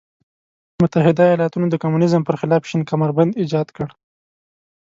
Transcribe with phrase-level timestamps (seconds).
[0.81, 3.87] متحده ایالتونو د کمونیزم پر خلاف شین کمربند ایجاد کړ.